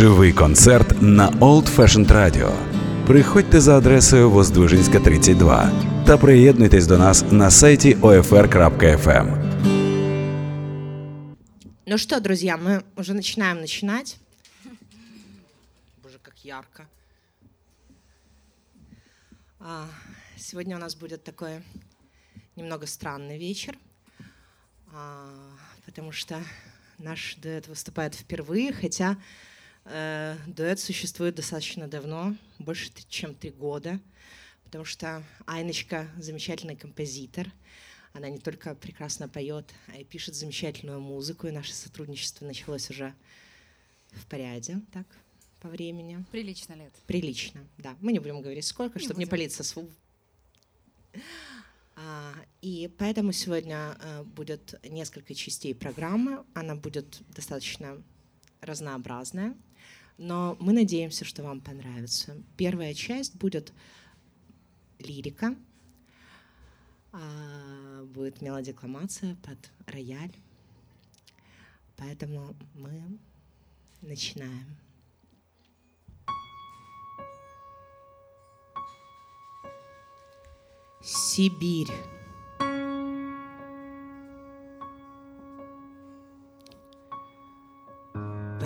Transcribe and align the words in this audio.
Живий 0.00 0.32
концерт 0.32 1.02
на 1.02 1.28
Old 1.30 1.76
Fashioned 1.76 2.08
Radio. 2.08 2.50
Приходьте 3.06 3.60
за 3.60 3.76
адресою 3.76 4.30
Воздвижинська, 4.30 5.00
32 5.00 5.72
та 6.06 6.16
приєднуйтесь 6.16 6.86
до 6.86 6.98
нас 6.98 7.24
на 7.30 7.50
сайті 7.50 7.94
OFR.FM. 7.94 9.26
Ну 11.86 11.98
что, 11.98 12.20
друзья, 12.20 12.56
мы 12.56 12.82
уже 12.96 13.12
начинаем 13.14 13.60
начинать. 13.60 14.18
Боже, 16.02 16.18
как 16.22 16.44
ярко. 16.44 16.86
А, 19.58 19.84
Сегодня 20.36 20.76
у 20.76 20.80
нас 20.80 20.94
будет 20.94 21.24
такой 21.24 21.50
немного 22.56 22.86
странный 22.86 23.38
вечер, 23.38 23.76
а, 24.94 25.26
потому 25.84 26.12
что 26.12 26.42
наш 26.98 27.36
дуэт 27.36 27.68
выступает 27.68 28.14
впервые, 28.14 28.72
хотя 28.72 29.16
э, 29.90 30.36
дуэт 30.46 30.78
существует 30.80 31.34
достаточно 31.34 31.88
давно, 31.88 32.36
больше, 32.58 32.90
чем 33.08 33.34
три 33.34 33.50
года, 33.50 34.00
потому 34.64 34.84
что 34.84 35.22
Айночка 35.46 36.08
замечательный 36.18 36.76
композитор. 36.76 37.50
Она 38.12 38.28
не 38.28 38.38
только 38.38 38.74
прекрасно 38.74 39.28
поет, 39.28 39.72
а 39.88 39.96
и 39.98 40.04
пишет 40.04 40.34
замечательную 40.34 41.00
музыку, 41.00 41.46
и 41.46 41.52
наше 41.52 41.72
сотрудничество 41.72 42.44
началось 42.44 42.90
уже 42.90 43.14
в 44.12 44.26
порядке, 44.26 44.80
так, 44.92 45.06
по 45.60 45.68
времени. 45.68 46.24
Прилично 46.32 46.74
лет. 46.74 46.92
Прилично, 47.06 47.60
да. 47.78 47.96
Мы 48.00 48.12
не 48.12 48.18
будем 48.18 48.40
говорить 48.40 48.64
сколько, 48.64 48.98
Не 48.98 49.04
чтобы 49.04 49.18
не 49.20 49.26
будем. 49.26 49.30
палиться 49.30 49.62
с... 49.62 49.76
А, 51.96 52.34
И 52.62 52.90
поэтому 52.98 53.32
сегодня 53.32 53.96
э, 54.00 54.22
будет 54.24 54.74
несколько 54.88 55.34
частей 55.34 55.74
программы. 55.74 56.44
Она 56.54 56.74
будет 56.74 57.20
достаточно 57.34 58.02
разнообразная, 58.60 59.54
но 60.20 60.54
мы 60.60 60.74
надеемся, 60.74 61.24
что 61.24 61.42
вам 61.42 61.62
понравится. 61.62 62.36
Первая 62.58 62.92
часть 62.92 63.36
будет 63.36 63.72
лирика, 64.98 65.56
а, 67.10 68.04
будет 68.04 68.42
мелодикламация 68.42 69.34
под 69.36 69.58
рояль. 69.86 70.34
Поэтому 71.96 72.54
мы 72.74 73.18
начинаем. 74.02 74.76
Сибирь. 81.02 82.19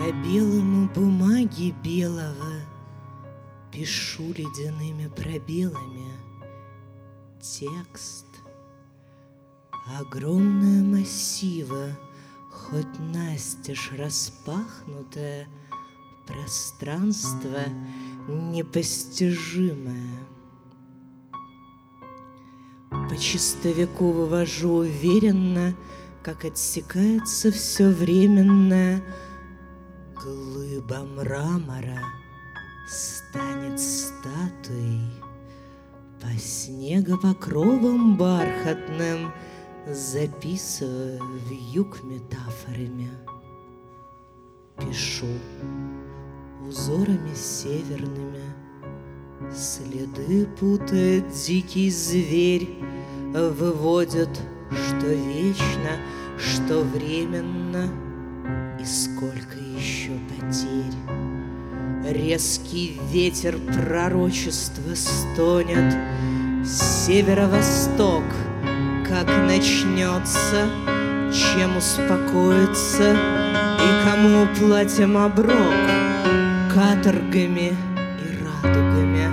По 0.05 0.13
белому 0.13 0.87
бумаге 0.95 1.71
белого 1.83 2.61
Пишу 3.73 4.35
ледяными 4.35 5.07
пробелами 5.07 6.13
Текст 7.41 8.27
Огромное 9.99 10.83
массива 10.83 11.89
Хоть 12.53 12.99
настежь 12.99 13.93
распахнутое 13.97 15.49
Пространство 16.27 17.61
непостижимое 18.29 20.19
по 23.09 23.17
чистовику 23.19 24.13
вывожу 24.13 24.71
уверенно, 24.71 25.75
Как 26.23 26.45
отсекается 26.45 27.51
все 27.51 27.89
временное. 27.91 29.03
Глыба 30.25 31.05
мрамора 31.05 32.01
станет 32.89 33.79
статуей, 33.79 35.13
По 36.19 36.29
снегопокровам 36.39 38.17
бархатным 38.17 39.35
Записываю 39.87 41.21
вьюг 41.47 42.03
метафорами. 42.05 43.11
Пишу 44.79 45.27
узорами 46.67 47.35
северными, 47.35 48.45
Следы 49.53 50.47
путает 50.59 51.29
дикий 51.35 51.91
зверь, 51.91 52.79
Выводит, 53.35 54.41
что 54.71 55.07
вечно, 55.07 55.99
что 56.39 56.81
временно, 56.81 57.91
И 58.81 58.85
сколько 58.87 59.64
еще 60.05 60.13
потерь. 60.29 60.95
Резкий 62.11 63.01
ветер 63.11 63.57
пророчества 63.59 64.95
стонет, 64.95 65.95
Северо-восток, 66.67 68.25
как 69.09 69.27
начнется, 69.47 70.69
Чем 71.33 71.77
успокоиться 71.79 73.13
и 73.13 74.05
кому 74.05 74.47
платим 74.59 75.17
оброк 75.17 75.75
Каторгами 76.75 77.75
и 78.21 78.63
радугами, 78.63 79.29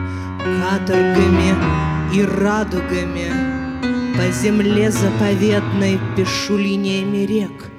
каторгами 0.61 1.55
и 2.13 2.23
радугами. 2.23 3.51
По 4.15 4.31
земле 4.31 4.91
заповедной 4.91 5.99
пишу 6.15 6.57
линиями 6.57 7.25
рек, 7.25 7.70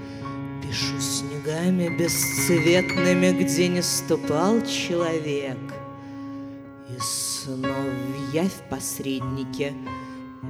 снегами 1.62 1.88
бесцветными, 1.96 3.42
где 3.42 3.68
не 3.68 3.82
ступал 3.82 4.62
человек. 4.62 5.58
И 6.88 7.00
снова 7.00 7.68
в 7.68 8.34
явь 8.34 8.68
посреднике 8.68 9.72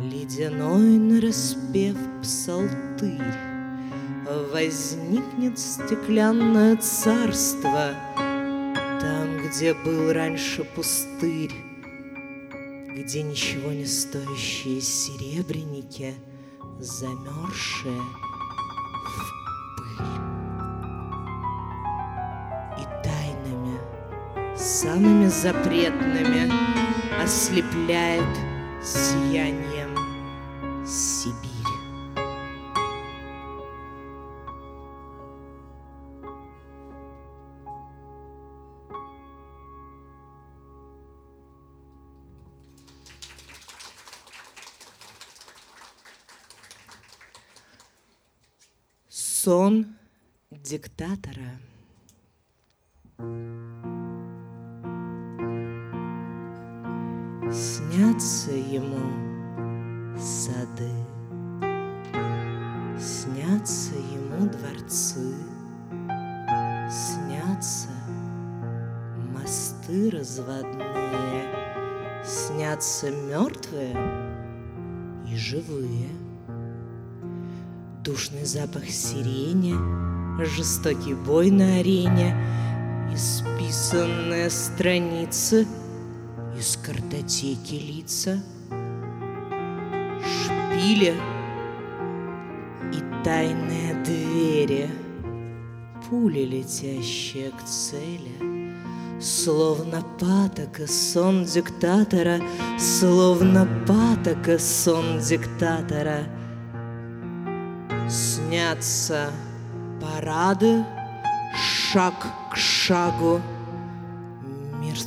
Ледяной 0.00 0.98
нараспев 0.98 1.96
псалтырь. 2.22 3.20
Возникнет 4.52 5.58
стеклянное 5.58 6.76
царство 6.76 7.90
Там, 8.16 9.46
где 9.46 9.74
был 9.74 10.12
раньше 10.12 10.64
пустырь, 10.64 11.52
Где 12.96 13.22
ничего 13.22 13.72
не 13.72 13.84
стоящие 13.84 14.80
серебряники 14.80 16.14
Замерзшие 16.80 18.00
в 19.04 19.76
пыль. 19.76 20.41
Самыми 24.62 25.26
запретными 25.26 26.50
Ослепляет 27.20 28.24
сиянием 28.82 29.96
Сибирь. 30.86 31.52
Сон 49.08 49.96
диктатора. 50.50 51.58
Снятся 57.92 58.52
ему 58.52 60.16
сады, 60.16 60.88
Снятся 62.98 63.94
ему 63.96 64.48
дворцы, 64.48 65.34
Снятся 66.88 67.90
мосты 69.34 70.08
разводные, 70.08 71.50
Снятся 72.24 73.10
мертвые 73.10 73.94
и 75.30 75.36
живые. 75.36 76.08
Душный 78.02 78.46
запах 78.46 78.88
сирени, 78.88 79.74
жестокий 80.46 81.12
бой 81.12 81.50
на 81.50 81.80
арене, 81.80 82.34
Исписанные 83.12 84.48
страницы 84.48 85.66
из 86.62 86.76
картотеки 86.76 87.74
лица, 87.74 88.40
Шпили 90.20 91.12
и 92.92 93.24
тайные 93.24 93.94
двери, 94.04 94.88
Пули, 96.08 96.44
летящие 96.44 97.50
к 97.50 97.64
цели, 97.64 98.76
Словно 99.20 100.04
патока 100.20 100.86
сон 100.86 101.44
диктатора, 101.44 102.40
Словно 102.78 103.66
патока 103.84 104.56
сон 104.60 105.18
диктатора— 105.18 106.20
Снятся 108.08 109.32
парады, 110.00 110.84
шаг 111.56 112.14
к 112.52 112.56
шагу 112.56 113.40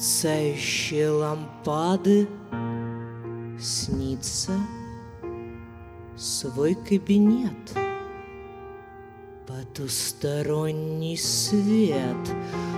Мерцающие 0.05 1.09
лампады 1.09 2.27
Снится 3.59 4.51
свой 6.15 6.75
кабинет. 6.75 7.73
Потусторонний 9.47 11.17
свет 11.17 12.15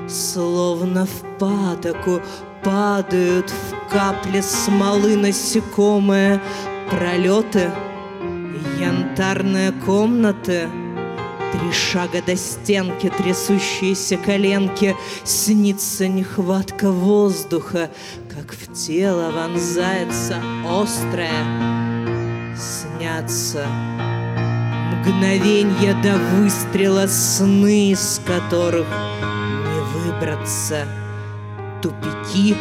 Словно 0.08 1.06
в 1.06 1.38
патоку 1.38 2.22
Падают 2.64 3.50
в 3.50 3.92
капли 3.92 4.40
смолы 4.40 5.18
насекомые. 5.18 6.40
Пролеты 6.90 7.70
янтарные 8.80 9.74
комнаты 9.86 10.70
Три 11.52 11.72
шага 11.72 12.22
до 12.22 12.36
стенки, 12.36 13.10
трясущиеся 13.10 14.18
коленки, 14.18 14.96
Снится 15.24 16.08
нехватка 16.08 16.92
воздуха, 16.92 17.90
Как 18.30 18.54
в 18.54 18.74
тело 18.74 19.32
вонзается 19.32 20.42
острое. 20.66 22.56
Снятся 22.58 23.66
мгновенья 25.08 25.94
до 26.04 26.18
выстрела 26.36 27.08
сны, 27.08 27.92
Из 27.92 28.22
которых 28.26 28.88
не 28.88 30.02
выбраться 30.02 30.86
тупики 31.82 32.56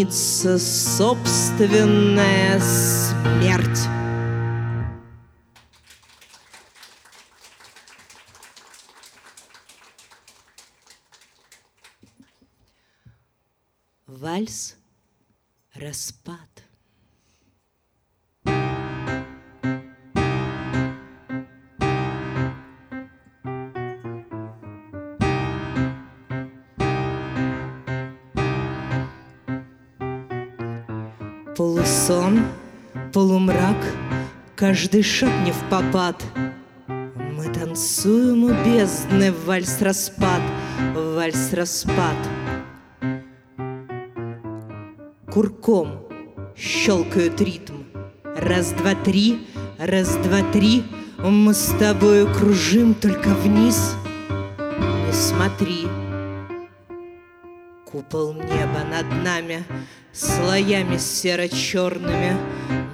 Снится 0.00 0.58
собственная 0.58 2.58
смерть. 2.58 3.80
Вальс 14.06 14.76
распад. 15.74 16.49
Полусон, 32.10 32.40
полумрак, 33.12 33.76
каждый 34.56 35.04
шаг 35.04 35.30
не 35.44 35.52
в 35.52 35.62
попад. 35.70 36.20
Мы 36.88 37.44
танцуем 37.54 38.42
у 38.42 38.48
бездны 38.64 39.32
вальс-распад, 39.46 40.42
вальс-распад. 40.92 42.16
Курком 45.30 46.00
щелкают 46.56 47.40
ритм. 47.40 47.84
Раз, 48.24 48.72
два, 48.72 48.96
три, 48.96 49.46
раз, 49.78 50.16
два, 50.16 50.42
три. 50.52 50.82
Мы 51.22 51.54
с 51.54 51.72
тобою 51.78 52.26
кружим 52.34 52.94
только 52.94 53.28
вниз. 53.28 53.94
Не 54.58 55.12
смотри. 55.12 55.86
Купол 58.10 58.32
неба 58.32 58.82
над 58.90 59.24
нами 59.24 59.64
Слоями 60.12 60.96
серо-черными 60.96 62.36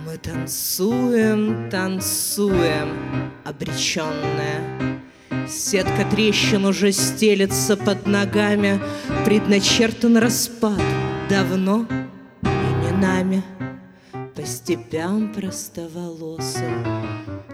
Мы 0.05 0.19
танцуем, 0.19 1.71
танцуем 1.71 3.33
Обреченная 3.45 5.01
Сетка 5.49 6.05
трещин 6.11 6.67
уже 6.67 6.93
стелется 6.93 7.77
под 7.77 8.07
ногами. 8.07 8.81
Предначертан 9.25 10.19
распад 10.19 10.83
Давно 11.31 11.87
и 12.43 12.85
не 12.85 12.93
нами. 13.01 13.43
По 14.35 14.45
степям 14.45 15.33
простоволосым 15.33 16.85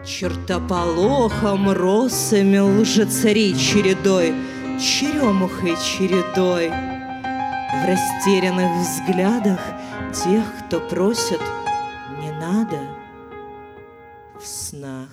Чертополохом, 0.04 1.70
росами 1.70 2.58
Лжецарей 2.58 3.54
чередой 3.54 4.34
Черемухой 4.80 5.76
чередой 5.76 6.91
в 7.72 7.86
растерянных 7.86 8.70
взглядах 8.80 9.60
тех, 10.12 10.44
кто 10.66 10.80
просит 10.80 11.40
«не 12.20 12.30
надо» 12.30 12.78
в 14.38 14.46
снах 14.46 15.08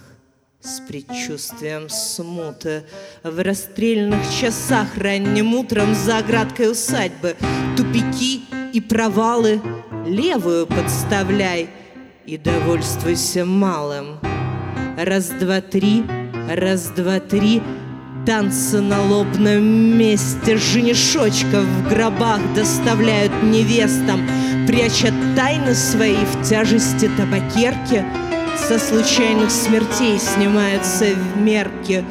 с 0.62 0.82
предчувствием 0.82 1.88
смуты 1.88 2.84
В 3.24 3.42
расстрельных 3.42 4.20
часах 4.30 4.98
ранним 4.98 5.54
утром 5.54 5.96
за 5.96 6.18
оградкой 6.18 6.72
усадьбы. 6.72 7.38
Тупики 7.78 8.42
и 8.74 8.82
провалы 8.82 9.62
левую 10.06 10.68
подставляй 10.68 11.70
И 12.26 12.38
довольствуйся 12.38 13.46
малым. 13.46 14.20
Раз, 14.98 15.30
два, 15.30 15.62
три, 15.62 16.04
раз, 16.50 16.90
два, 16.90 17.22
три— 17.22 17.62
Танцы 18.26 18.82
на 18.82 19.02
лобном 19.02 19.64
месте 19.98 20.58
Женишочков 20.58 21.64
в 21.64 21.90
гробах 21.90 22.40
доставляют 22.54 23.32
невестам 23.44 24.28
Пряча 24.68 25.14
тайны 25.36 25.74
свои 25.74 26.18
в 26.18 26.48
тяжести 26.48 27.10
табакерки 27.16 28.06
Со 28.68 28.78
случайных 28.78 29.50
смертей 29.50 30.20
снимаются 30.20 31.06
в 31.06 31.42
мерки 31.42 32.04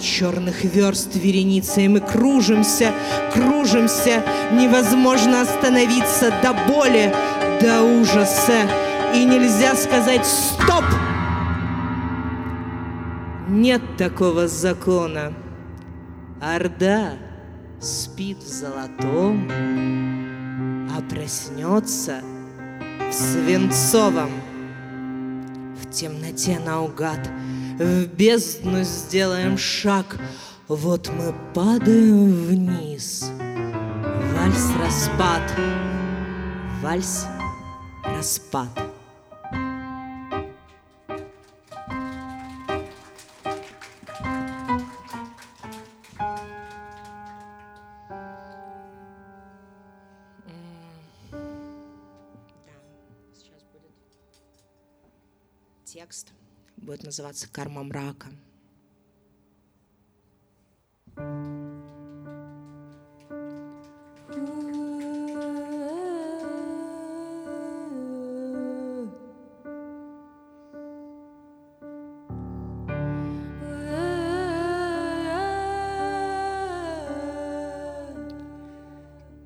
Черных 0.00 0.64
верст 0.64 1.14
вереницей 1.14 1.86
мы 1.86 2.00
кружимся, 2.00 2.90
кружимся 3.32 4.22
Невозможно 4.52 5.42
остановиться 5.42 6.34
до 6.42 6.54
боли, 6.66 7.14
до 7.60 7.82
ужаса 7.82 8.68
И 9.14 9.24
нельзя 9.24 9.76
сказать 9.76 10.26
«стоп!» 10.26 10.84
Нет 13.48 13.82
такого 13.96 14.48
закона. 14.48 15.32
Орда 16.42 17.12
спит 17.80 18.38
в 18.38 18.48
золотом, 18.48 19.48
а 20.90 21.00
проснется 21.08 22.20
в 23.08 23.12
свинцовом. 23.12 24.32
В 25.80 25.88
темноте 25.92 26.58
наугад, 26.58 27.30
в 27.78 28.06
бездну 28.06 28.82
сделаем 28.82 29.56
шаг, 29.56 30.18
вот 30.66 31.08
мы 31.16 31.32
падаем 31.54 32.32
вниз. 32.32 33.30
Вальс-распад, 34.34 35.42
вальс-распад. 36.82 38.91
Текст 56.02 56.32
будет 56.78 57.04
называться 57.04 57.48
«Карма 57.48 57.84
мрака». 57.84 58.26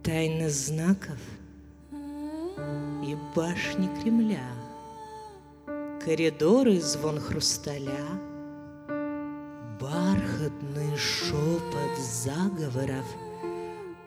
Тайны 0.02 0.48
знаков 0.48 1.18
и 1.92 3.14
башни 3.34 3.88
Кремля– 4.00 4.40
коридоры 6.06 6.78
звон 6.80 7.18
хрусталя, 7.18 8.06
Бархатный 9.80 10.96
шепот 10.96 11.98
заговоров, 11.98 13.04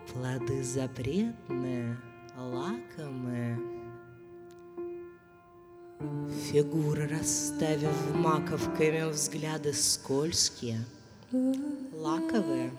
Плоды 0.08 0.63
запретные, 0.63 1.98
лакомые. 2.38 3.60
Фигуры, 6.50 7.10
расставив 7.10 8.15
маковками 8.15 9.12
взгляды 9.12 9.74
скользкие, 9.74 10.79
лаковые, 11.34 12.72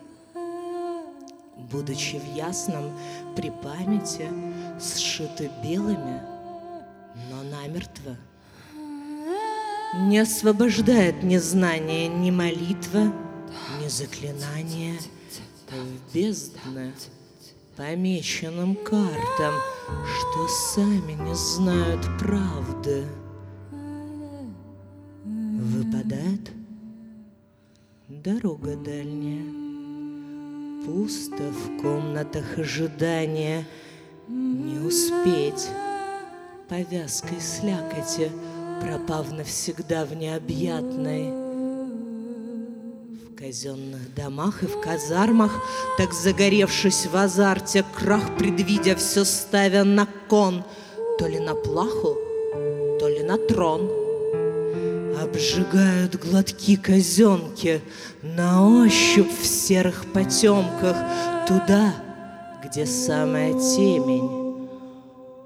Будучи 1.70 2.16
в 2.16 2.24
ясном 2.34 2.98
при 3.36 3.50
памяти, 3.50 4.30
сшиты 4.80 5.50
белыми, 5.62 6.22
но 7.30 7.42
намертво— 7.42 8.16
не 9.94 10.18
освобождает 10.18 11.22
ни 11.22 11.36
знание, 11.38 12.08
ни 12.08 12.30
молитва, 12.30 13.12
заклинание 13.90 14.98
в 15.68 16.14
бездны 16.14 16.92
помеченным 17.76 18.76
картам, 18.76 19.54
что 20.04 20.48
сами 20.48 21.12
не 21.12 21.34
знают 21.34 22.00
правды. 22.18 23.04
Выпадает 25.22 26.52
дорога 28.08 28.76
дальняя, 28.76 29.44
Пусто 30.84 31.50
в 31.50 31.82
комнатах 31.82 32.58
ожидания, 32.58 33.66
Не 34.28 34.78
успеть 34.78 35.68
повязкой 36.68 37.40
слякоти, 37.40 38.30
Пропав 38.80 39.32
навсегда 39.32 40.04
в 40.04 40.14
необъятной. 40.14 41.32
Казенных 43.36 44.14
домах 44.14 44.62
и 44.62 44.66
в 44.66 44.80
казармах, 44.80 45.52
так 45.98 46.12
загоревшись 46.12 47.06
в 47.06 47.16
азарте, 47.16 47.84
крах 47.94 48.36
предвидя, 48.38 48.96
все 48.96 49.24
ставя 49.24 49.84
на 49.84 50.06
кон, 50.28 50.64
то 51.18 51.26
ли 51.26 51.38
на 51.38 51.54
плаху, 51.54 52.16
то 52.98 53.08
ли 53.08 53.22
на 53.22 53.36
трон. 53.36 53.88
Обжигают 55.22 56.16
гладки 56.16 56.76
казенки 56.76 57.80
на 58.22 58.66
ощупь 58.66 59.30
в 59.40 59.46
серых 59.46 60.06
потемках 60.12 60.96
туда, 61.46 61.94
где 62.64 62.86
самая 62.86 63.52
темень 63.52 64.39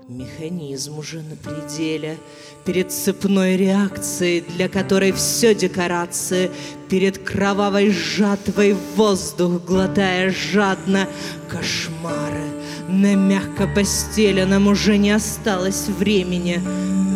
Механизм 0.09 0.99
уже 0.99 1.23
на 1.23 1.35
пределе, 1.35 2.19
перед 2.67 2.93
цепной 2.93 3.57
реакцией, 3.57 4.45
для 4.55 4.69
которой 4.69 5.13
все 5.13 5.55
декорации, 5.55 6.51
перед 6.91 7.17
кровавой 7.17 7.91
жатвой 7.91 8.77
воздух, 8.97 9.65
глотая 9.65 10.31
жадно 10.31 11.09
кошмары. 11.49 12.45
На 12.87 13.15
мягко 13.15 13.67
постеленном 13.67 14.67
уже 14.67 14.99
не 14.99 15.11
осталось 15.13 15.87
времени 15.89 16.61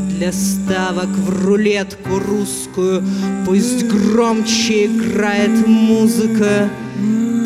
для 0.09 0.33
ставок 0.33 1.11
в 1.11 1.45
рулетку 1.45 2.19
русскую. 2.19 3.05
Пусть 3.45 3.87
громче 3.87 4.87
играет 4.87 5.67
музыка, 5.67 6.71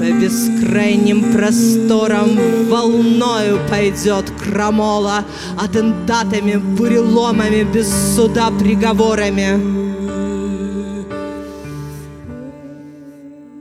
по 0.02 0.06
бескрайним 0.06 1.32
просторам 1.32 2.36
волною 2.68 3.60
пойдет 3.70 4.28
крамола 4.32 5.24
Атентатами, 5.56 6.56
буреломами, 6.56 7.62
без 7.62 7.88
суда 8.16 8.50
приговорами. 8.50 9.60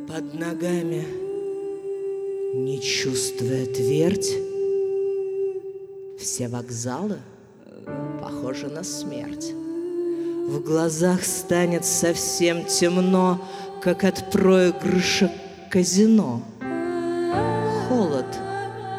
Под 0.08 0.34
ногами, 0.34 1.06
не 2.56 2.82
чувствуя 2.82 3.68
твердь 3.68 4.32
Все 6.18 6.48
вокзалы 6.48 7.20
похожи 8.20 8.68
на 8.68 8.84
смерть. 8.84 9.54
В 10.48 10.60
глазах 10.60 11.24
станет 11.24 11.86
совсем 11.86 12.66
темно, 12.66 13.40
как 13.84 14.04
от 14.04 14.32
проигрыша 14.32 15.32
казино. 15.72 16.42
Холод 17.88 18.26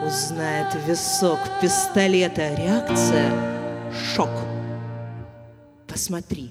узнает 0.07 0.75
висок 0.87 1.39
пистолета. 1.61 2.55
Реакция— 2.55 3.31
шок. 4.15 4.31
Посмотри, 5.87 6.51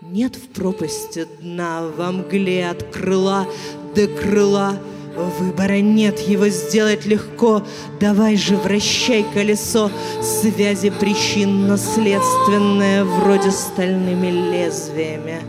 нет 0.00 0.36
в 0.36 0.48
пропасти 0.48 1.26
дна, 1.40 1.82
во 1.96 2.10
мгле 2.10 2.70
от 2.70 2.82
крыла 2.84 3.46
до 3.94 4.08
крыла— 4.08 4.78
Выбора 5.18 5.80
нет, 5.80 6.20
его 6.20 6.48
сделать 6.48 7.04
легко. 7.04 7.66
Давай 7.98 8.36
же 8.36 8.56
вращай 8.56 9.26
колесо. 9.34 9.90
Связи 10.22 10.90
причинно-следственные, 10.90 13.02
вроде 13.02 13.50
стальными 13.50 14.28
лезвиями. 14.28 15.42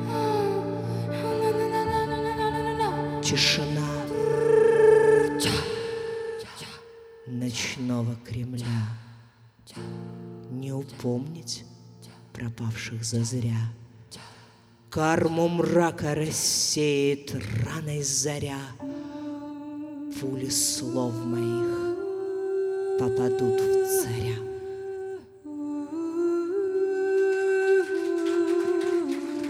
Ночного 8.00 8.16
Кремля. 8.26 8.66
Не 10.52 10.72
упомнить 10.74 11.66
пропавших 12.34 13.04
зазря. 13.04 13.74
Карму 14.90 15.48
мрака 15.48 16.16
рассеет 16.16 17.36
раной 17.66 18.02
заря. 18.02 18.60
Пули 20.20 20.50
слов 20.50 21.14
моих 21.26 21.98
попадут 23.00 23.62
в 23.62 24.04
царя. 24.04 24.36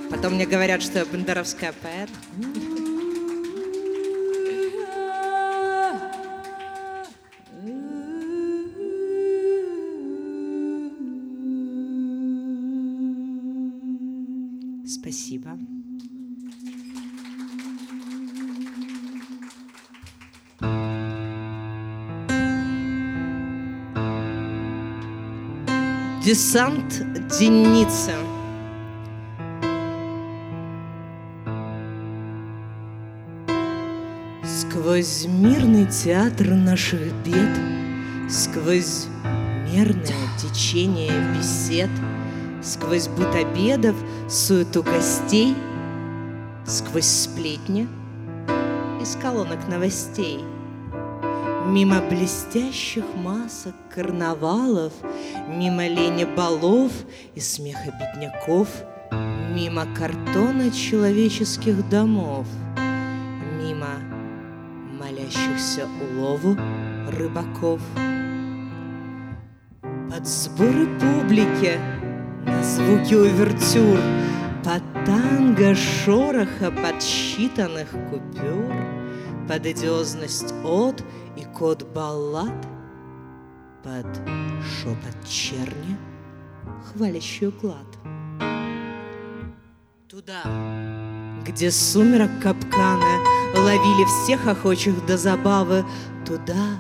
Потом 0.09 0.33
мне 0.33 0.45
говорят, 0.45 0.81
что 0.81 0.99
я 0.99 1.05
бандеровская 1.05 1.73
поэт. 1.81 2.09
Десант 26.29 27.01
Деница. 27.39 28.13
Сквозь 34.43 35.25
мирный 35.25 35.87
театр 35.87 36.49
наших 36.51 36.99
бед, 37.25 37.57
Сквозь 38.29 39.07
мерное 39.73 40.29
течение 40.37 41.09
бесед— 41.35 41.89
Сквозь 42.61 43.07
быт 43.07 43.33
обедов, 43.33 43.95
суету 44.29 44.83
гостей, 44.83 45.55
Сквозь 46.63 47.07
сплетни 47.07 47.87
из 49.01 49.15
колонок 49.15 49.67
новостей. 49.67 50.45
Мимо 51.65 52.01
блестящих 52.01 53.03
масок 53.15 53.73
карнавалов, 53.93 54.93
Мимо 55.49 55.87
лени 55.87 56.25
балов 56.25 56.91
и 57.35 57.39
смеха 57.39 57.91
бедняков, 57.99 58.67
Мимо 59.53 59.85
картона 59.95 60.71
человеческих 60.71 61.89
домов, 61.89 62.47
Мимо 63.57 63.99
молящихся 64.99 65.87
улову 66.01 66.55
рыбаков. 67.11 67.81
Под 70.09 70.27
сборы 70.27 70.87
публики— 70.99 71.79
на 72.45 72.63
звуки 72.63 73.13
увертюр, 73.13 73.99
под 74.63 74.83
танго 75.05 75.75
шороха 75.75 76.71
подсчитанных 76.71 77.89
купюр, 78.09 78.73
под 79.47 79.65
идиозность 79.65 80.53
от 80.63 81.03
и 81.37 81.43
код 81.57 81.87
баллад, 81.93 82.65
под 83.83 84.05
шепот 84.63 85.27
черни, 85.27 85.97
хвалящий 86.85 87.47
уклад. 87.47 87.87
Туда, 90.07 90.41
где 91.45 91.71
сумерок 91.71 92.31
капканы 92.41 93.25
ловили 93.55 94.05
всех 94.05 94.47
охочих 94.47 95.05
до 95.05 95.17
забавы, 95.17 95.85
туда, 96.25 96.77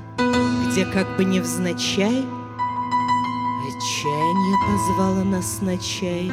где 0.67 0.85
как 0.85 1.17
бы 1.17 1.25
невзначай— 1.25 2.25
Отчаяние 3.79 4.57
позвало 4.67 5.23
нас 5.23 5.61
на 5.61 5.77
чай. 5.77 6.29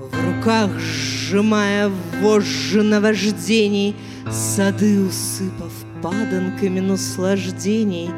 В 0.00 0.26
руках 0.26 0.70
сжимая 0.76 1.92
вожжи 2.20 2.82
наваждений, 2.82 3.94
Сады 4.28 5.06
усыпав 5.06 5.72
паданками 6.02 6.80
наслаждений, 6.80 8.10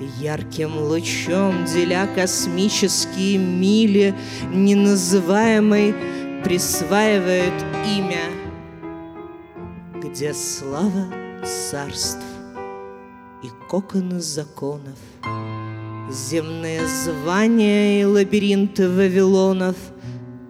Ярким 0.00 0.78
лучом 0.78 1.64
деля 1.66 2.08
космические 2.14 3.38
мили, 3.38 4.14
Неназываемый 4.52 5.94
присваивает 6.42 7.52
имя, 7.86 8.24
Где 10.02 10.32
слава 10.32 11.06
царств 11.44 12.24
и 13.42 13.48
коконы 13.68 14.20
законов— 14.20 14.98
Земные 16.10 16.80
звания 16.86 18.00
и 18.00 18.04
лабиринты 18.04 18.88
Вавилонов 18.88 19.76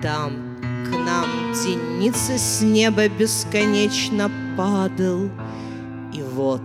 Там 0.00 0.56
к 0.86 0.90
нам 0.90 1.26
Деница 1.52 2.38
с 2.38 2.62
неба 2.62 3.08
бесконечно 3.08 4.30
падал. 4.56 5.28
И 6.14 6.22
вот, 6.22 6.62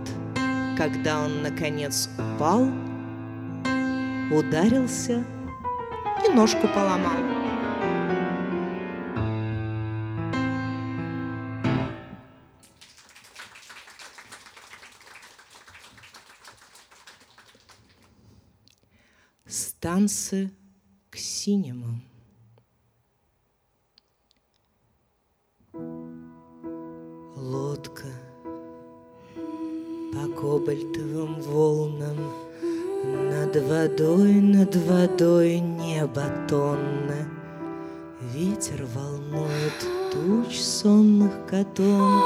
когда 0.76 1.20
он 1.22 1.42
наконец 1.42 2.08
упал, 2.18 2.64
ударился 4.30 5.24
и 6.24 6.32
ножку 6.34 6.68
поломал. 6.68 7.16
Станцы 19.46 20.52
к 21.10 21.16
синему. 21.16 22.02
Лодка 27.36 28.25
по 30.16 30.28
кобальтовым 30.28 31.40
волнам. 31.42 32.16
Над 33.04 33.56
водой, 33.56 34.32
над 34.34 34.74
водой 34.76 35.60
небо 35.60 36.24
тонны. 36.48 37.28
Ветер 38.32 38.86
волнует 38.94 39.78
туч 40.12 40.58
сонных 40.58 41.46
котом. 41.46 42.22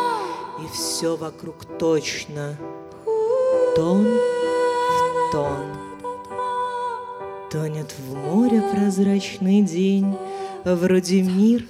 И 0.63 0.69
все 0.73 1.17
вокруг 1.17 1.79
точно. 1.79 2.57
Тон 3.75 4.07
в 4.07 5.33
тон. 5.33 5.67
Тонет 7.51 7.93
в 7.99 8.15
море 8.15 8.63
прозрачный 8.73 9.63
день. 9.63 10.17
Вроде 10.65 11.23
мир 11.23 11.67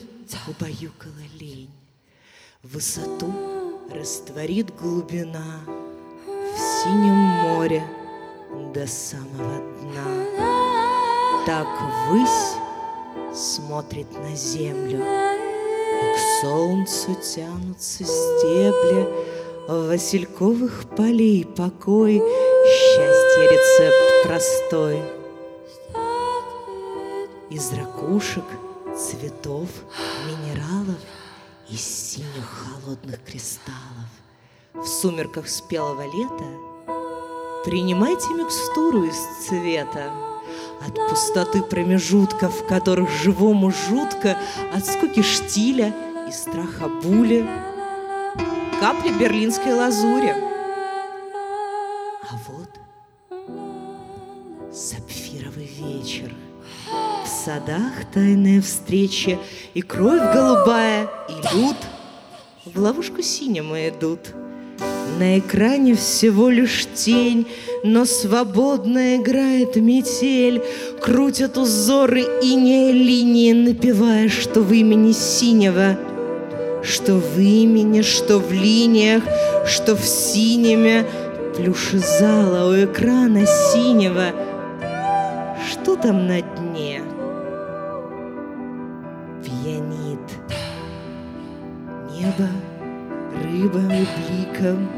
убаюкала 0.49 1.25
лень. 1.39 1.71
Высоту 2.63 3.33
растворит 3.91 4.75
глубина 4.79 5.80
синем 6.83 7.15
море 7.15 7.83
до 8.75 8.87
самого 8.87 9.61
дна. 9.81 11.45
Так 11.47 11.67
высь 12.09 12.57
смотрит 13.35 14.11
на 14.13 14.35
землю, 14.35 14.99
и 14.99 16.15
к 16.15 16.41
солнцу 16.41 17.15
тянутся 17.15 18.05
стебли 18.05 19.09
Васильковых 19.69 20.85
полей 20.97 21.45
покой, 21.45 22.23
Счастье 22.67 23.51
рецепт 23.51 24.27
простой. 24.27 25.03
Из 27.51 27.73
ракушек, 27.73 28.45
цветов, 28.97 29.69
минералов— 30.27 30.99
из 31.71 31.81
синих 31.81 32.49
холодных 32.49 33.23
кристаллов. 33.25 34.11
В 34.75 34.87
сумерках 34.87 35.49
спелого 35.49 36.03
лета 36.03 36.70
принимайте 37.65 38.29
микстуру 38.35 39.05
из 39.05 39.17
цвета. 39.47 40.13
От 40.87 40.95
пустоты 41.09 41.63
промежутков, 41.63 42.61
в 42.61 42.67
которых 42.67 43.11
живому 43.11 43.71
жутко, 43.71 44.39
от 44.75 44.87
скуки 44.87 45.23
штиля 45.23 45.95
и 46.29 46.33
страха 46.33 46.89
були, 46.89 47.49
капли 48.81 49.13
берлинской 49.13 49.75
лазури. 49.75 50.35
А 52.31 52.37
вот 52.49 52.71
сапфировый 54.73 55.67
вечер— 55.67 56.35
садах 57.45 58.05
тайная 58.13 58.61
встреча, 58.61 59.39
И 59.75 59.83
кровь 59.83 60.21
голубая, 60.35 61.09
и 61.29 61.57
люд 61.57 61.77
В 62.65 62.79
ловушку 62.79 63.23
синему 63.23 63.77
идут. 63.77 64.35
На 65.19 65.39
экране 65.39 65.95
всего 65.95 66.49
лишь 66.49 66.87
тень, 66.95 67.47
Но 67.85 68.05
свободно 68.05 69.17
играет 69.17 69.77
метель, 69.77 70.63
Крутят 71.01 71.59
узоры 71.59 72.25
и 72.43 72.55
не 72.55 72.93
линии, 72.93 73.53
Напевая, 73.53 74.29
что 74.29 74.61
в 74.61 74.73
имени 74.73 75.13
синего 75.13 75.99
Что 76.83 77.15
в 77.15 77.39
имени, 77.39 78.03
что 78.03 78.39
в 78.39 78.53
линиях, 78.53 79.23
Что 79.67 79.97
в 79.97 80.05
синеме. 80.05 81.07
Плюши 81.57 81.99
зала 81.99 82.71
у 82.71 82.85
экрана 82.85 83.45
синего. 83.45 84.33
Что 85.71 85.97
там 85.97 86.27
на 86.27 86.41
дне? 86.41 87.03
небо 92.21 92.49
рыбами 93.43 94.07
бликом, 94.17 94.89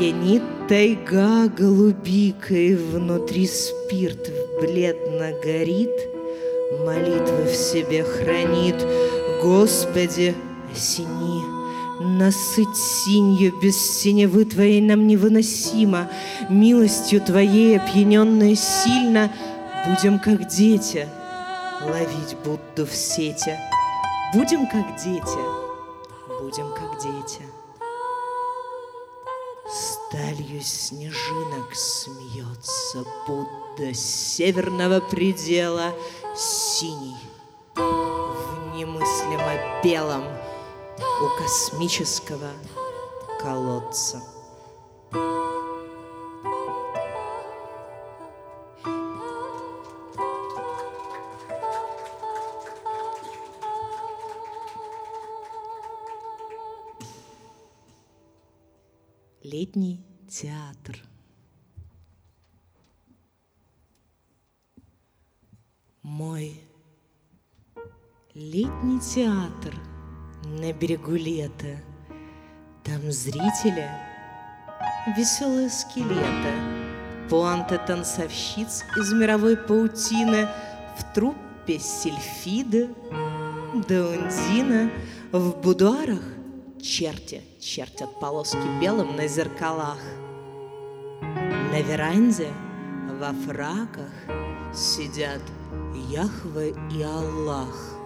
Пьянит 0.00 0.42
тайга 0.66 1.46
голубикой, 1.48 2.74
Внутри 2.74 3.46
спирт 3.46 4.32
бледно 4.58 5.32
горит, 5.44 5.90
Молитвы 6.86 7.44
в 7.44 7.54
себе 7.54 8.02
хранит, 8.02 8.76
Господи, 9.42 10.34
осени, 10.72 11.42
Насыть 12.18 12.74
синью 12.74 13.52
без 13.62 13.76
синевы 13.76 14.46
Твоей 14.46 14.80
нам 14.80 15.06
невыносимо, 15.06 16.08
Милостью 16.48 17.20
Твоей 17.20 17.78
опьяненные 17.78 18.56
сильно, 18.56 19.30
Будем 19.86 20.18
как 20.18 20.48
дети, 20.48 21.06
ловить 21.84 22.38
Будду 22.42 22.86
в 22.86 22.94
сети. 22.94 23.54
Будем 24.32 24.66
как 24.66 24.96
дети, 24.96 25.40
будем 26.40 26.70
как 26.72 26.98
дети. 27.02 27.59
Сталью 30.10 30.60
снежинок 30.60 31.72
смеется 31.72 33.04
Будда 33.28 33.94
северного 33.94 34.98
предела 34.98 35.94
Синий 36.34 37.16
в 37.76 38.74
немыслимо 38.74 39.80
белом 39.84 40.24
У 41.22 41.40
космического 41.40 42.50
колодца. 43.40 44.20
Летний 59.50 60.00
театр. 60.28 61.02
Мой 66.02 66.60
летний 68.32 69.00
театр 69.00 69.74
на 70.44 70.72
берегу 70.72 71.16
лета. 71.16 71.82
Там 72.84 73.10
зрители, 73.10 73.90
веселые 75.16 75.68
скелеты, 75.68 76.54
пуанты 77.28 77.78
танцовщиц 77.78 78.84
из 78.96 79.12
мировой 79.12 79.56
паутины 79.56 80.48
в 80.96 81.12
труппе 81.12 81.80
сельфиды, 81.80 82.88
даундина, 83.88 84.92
в 85.32 85.60
будуарах 85.60 86.39
черти 86.82 87.42
чертят 87.60 88.18
полоски 88.20 88.58
белым 88.80 89.16
на 89.16 89.26
зеркалах. 89.28 89.98
На 91.20 91.80
веранде 91.80 92.48
во 93.20 93.32
фраках 93.32 94.10
сидят 94.74 95.42
Яхве 96.08 96.74
и 96.92 97.02
Аллах. 97.02 97.96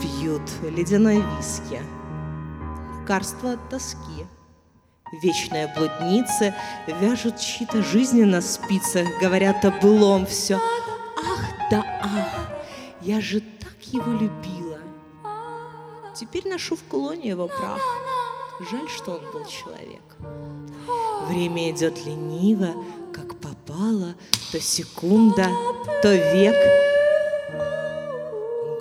Пьют 0.00 0.42
ледяной 0.62 1.22
виски, 1.36 1.80
лекарство 3.00 3.52
от 3.52 3.68
тоски. 3.68 4.26
Вечная 5.22 5.72
блудница 5.74 6.54
вяжут 6.86 7.38
чьи-то 7.38 7.82
жизни 7.82 8.24
на 8.24 8.40
спицах, 8.40 9.06
говорят 9.20 9.64
о 9.64 9.70
былом 9.70 10.26
все. 10.26 10.56
Ах 10.56 11.44
да 11.70 11.84
ах, 12.02 12.50
я 13.00 13.20
же 13.20 13.40
так 13.40 13.76
его 13.92 14.12
любила. 14.12 14.57
Теперь 16.18 16.48
ношу 16.48 16.74
в 16.74 16.82
кулоне 16.82 17.28
его 17.28 17.46
прах. 17.46 17.80
Жаль, 18.72 18.88
что 18.88 19.12
он 19.12 19.20
был 19.32 19.44
человек. 19.46 20.02
Время 21.28 21.70
идет 21.70 22.04
лениво, 22.04 22.74
как 23.12 23.38
попало, 23.38 24.16
то 24.50 24.60
секунда, 24.60 25.46
то 26.02 26.12
век. 26.12 26.56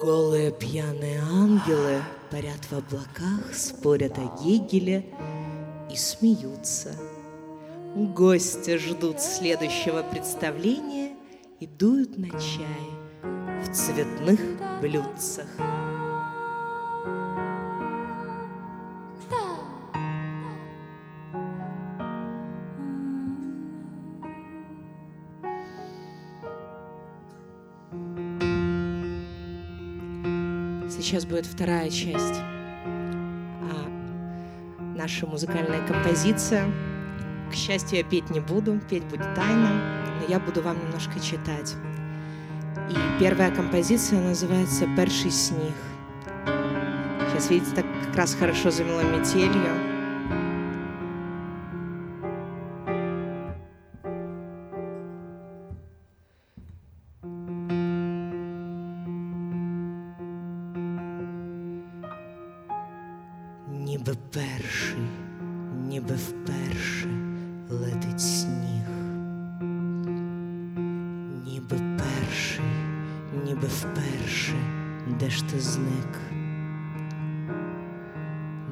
Голые 0.02 0.52
пьяные 0.52 1.21
ангелы 1.21 2.02
парят 2.32 2.65
в 2.71 2.73
облаках, 2.73 3.54
спорят 3.54 4.17
о 4.17 4.43
Гегеле 4.43 5.06
и 5.91 5.95
смеются. 5.95 6.95
Гости 7.93 8.78
ждут 8.78 9.21
следующего 9.21 10.02
представления 10.02 11.15
и 11.60 11.67
дуют 11.67 12.17
на 12.17 12.30
чай 12.39 13.62
в 13.63 13.71
цветных 13.71 14.39
блюдцах. 14.82 15.45
Будет 31.27 31.45
вторая 31.45 31.89
часть. 31.89 32.41
А, 32.41 33.89
наша 34.95 35.27
музыкальная 35.27 35.85
композиция. 35.85 36.65
К 37.51 37.55
счастью, 37.55 37.99
я 37.99 38.03
петь 38.03 38.29
не 38.29 38.39
буду, 38.39 38.79
петь 38.89 39.03
будет 39.05 39.33
тайно, 39.35 39.69
но 40.19 40.27
я 40.27 40.39
буду 40.39 40.61
вам 40.61 40.77
немножко 40.79 41.19
читать. 41.19 41.75
И 42.89 42.95
первая 43.19 43.51
композиция 43.51 44.21
называется 44.21 44.87
«Перший 44.95 45.31
снег». 45.31 45.75
Сейчас, 47.29 47.49
видите, 47.49 47.75
так 47.75 47.85
как 48.05 48.15
раз 48.15 48.35
хорошо 48.35 48.71
замело 48.71 49.01
метелью. 49.03 49.87
тебе 73.67 73.69
вперше, 73.69 74.53
де 75.19 75.30
ж 75.30 75.43
ти 75.45 75.60
зник, 75.60 76.19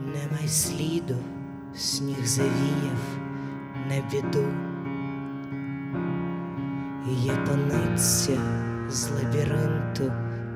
нема 0.06 0.48
сліду, 0.48 1.18
сніг 1.76 2.26
завіяв, 2.26 3.18
не 3.90 4.04
біду, 4.12 4.46
я 7.24 7.36
пониця 7.36 8.38
з 8.90 9.10
лабіринту, 9.12 10.12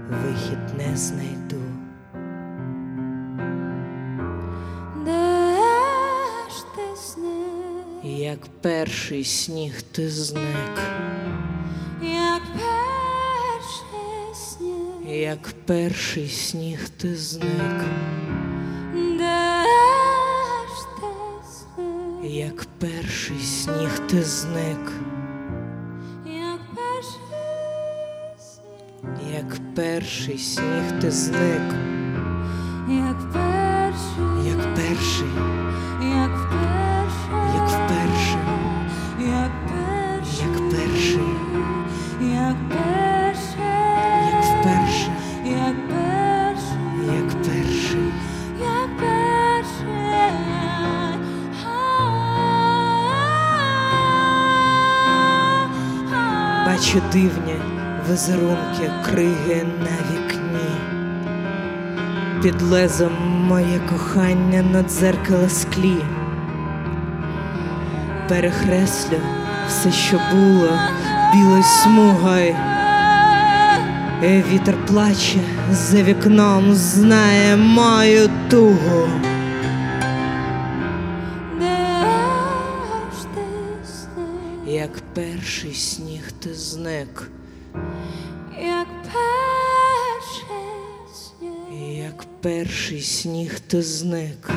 вихід 0.10 0.60
не 0.78 0.98
знайду. 0.98 1.62
Де 5.06 5.56
ж 6.50 6.66
ти 6.76 6.82
зник? 6.96 8.20
Як 8.20 8.40
перший 8.62 9.24
сніг 9.24 9.82
ти 9.82 10.10
зник. 10.10 10.80
Як 15.30 15.50
перший 15.66 16.28
сніг 16.28 16.90
ти 16.90 17.16
зник, 17.16 17.84
де 18.94 19.64
ж 20.66 20.88
ти 21.02 21.08
зник, 21.50 22.32
як 22.32 22.66
перший 22.80 23.40
сніг 23.40 24.00
ти 24.08 24.24
зник, 24.24 24.92
як 26.26 26.60
перший 26.76 27.20
сніг, 28.40 29.34
як 29.36 29.76
перший 29.76 30.38
сніг 30.38 31.02
ти 31.02 31.12
зник, 31.12 31.74
Бачу 56.80 57.02
дивні 57.14 57.56
візерунки, 58.12 58.92
криги 59.06 59.66
на 59.80 59.98
вікні. 60.12 60.70
Під 62.44 62.62
лезом 62.62 63.12
моє 63.48 63.80
кохання 63.90 64.62
на 64.62 64.84
дзеркало 64.84 65.50
склі. 65.50 65.98
Перехреслю 68.30 69.18
все, 69.68 69.92
що 69.92 70.20
було 70.32 70.70
білою 71.34 71.64
смугою. 71.64 72.56
Вітер 74.24 74.76
плаче 74.88 75.40
за 75.72 76.04
вікном, 76.04 76.74
знає 76.74 77.58
мою 77.58 78.30
тугу. 78.50 79.08
Перший 85.14 85.74
сніг 85.74 86.32
ти 86.32 86.54
зник, 86.54 87.32
як 88.62 88.88
перший 89.04 90.54
сніг, 91.14 91.98
як 92.06 92.26
перший 92.42 93.02
сніг 93.02 93.60
ти 93.60 93.82
зник. 93.82 94.50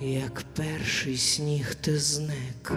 Як 0.00 0.42
перший 0.56 1.16
сніг 1.16 1.74
ти 1.74 1.98
зник, 1.98 2.72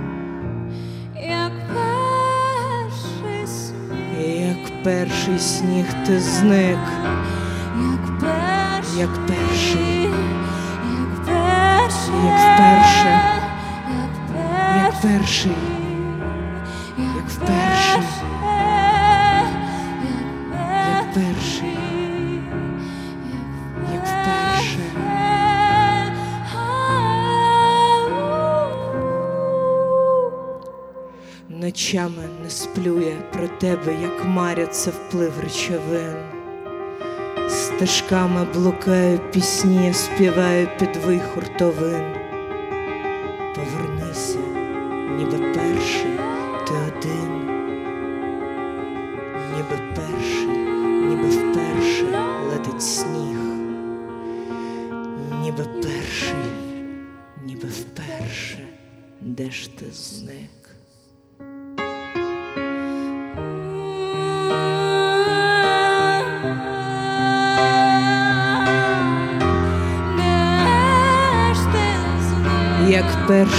як 1.16 1.52
перший 1.74 3.48
сніг, 3.48 4.20
як 4.48 4.84
перший 4.84 5.40
сніг 5.40 5.86
ти 6.08 6.20
зник, 6.20 6.80
як 8.98 9.28
перший, 9.28 9.95
як 12.24 12.40
вперше, 12.40 13.22
як 14.78 15.02
перший, 15.02 15.56
як 16.98 17.30
вперше, 17.30 18.02
як 20.90 21.14
перший, 21.14 21.78
як 23.94 24.06
вперше. 24.06 24.80
Ночами 31.50 32.30
не 32.44 32.50
сплю 32.50 33.00
я 33.02 33.16
про 33.34 33.48
тебе, 33.48 33.94
як 34.02 34.26
маряться 34.26 34.92
вплив 34.92 35.34
речовин. 35.44 36.35
Стежками 37.75 38.47
блукаю 38.55 39.19
пісні, 39.33 39.93
співаю 39.93 40.69
під 40.79 40.97
вий 40.97 41.21
хуртовин. 41.21 42.14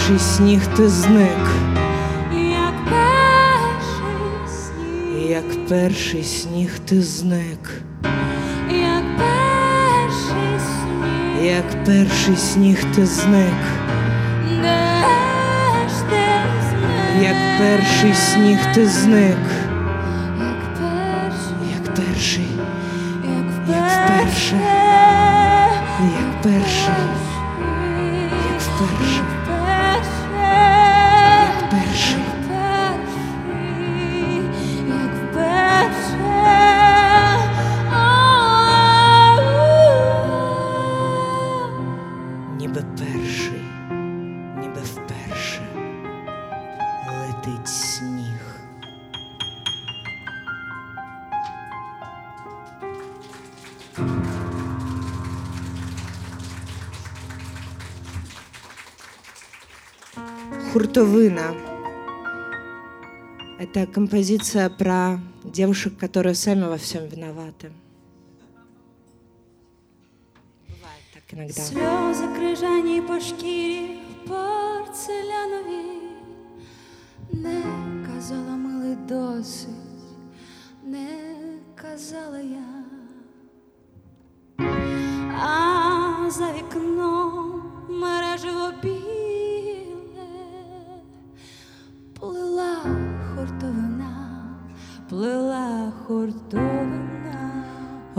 Перший 0.06 0.18
сніг 0.18 0.66
ти 0.76 0.88
зник, 0.88 1.46
Як 2.50 2.74
перший 2.84 4.46
сніг, 4.46 5.30
як 5.30 5.68
перший 5.68 6.24
сніг 6.24 6.78
ти 6.78 7.02
зник, 7.02 7.70
як 8.70 9.04
перший 9.18 10.60
сніг, 10.60 11.44
як 11.44 11.84
перший 11.84 12.36
сніг 12.36 12.84
ти 12.94 13.06
зник, 13.06 13.62
де 14.48 14.92
ж 15.88 16.02
ти 16.10 16.24
зник, 16.70 17.22
як 17.22 17.58
перший 17.58 18.14
сніг 18.14 18.58
ти 18.74 18.86
зник, 18.86 19.46
як 20.40 20.74
перший, 20.74 21.66
як 21.74 21.94
перший, 21.94 22.48
як 23.24 23.50
вперше, 23.64 24.85
Хуртовина. 60.95 61.53
Это 63.59 63.85
композиция 63.85 64.69
про 64.69 65.19
девушек, 65.43 65.97
которые 65.97 66.33
сами 66.33 66.63
во 66.63 66.77
всем 66.77 67.07
виноваты. 67.07 67.71
Бывает 70.69 71.03
так 71.13 71.23
иногда. 71.33 71.61
Сльози 71.61 72.27
крижані 72.35 73.01
по 73.01 73.19
шкірі 73.19 73.99
порцелянові, 74.27 76.01
не 77.33 77.63
казала 78.05 78.55
милий 78.55 78.95
досить, 79.07 79.69
не 80.83 81.07
казала 81.75 82.39
я, 82.39 82.83
а 85.43 85.84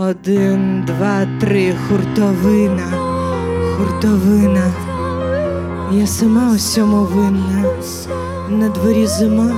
Один, 0.08 0.86
два, 0.86 1.26
три, 1.38 1.74
хуртовина, 1.74 2.88
хуртовина. 3.76 4.72
Я 5.92 6.06
сама 6.06 6.52
усьому 6.54 7.04
винна. 7.04 7.64
На 8.48 8.68
дворі 8.68 9.06
зима, 9.06 9.50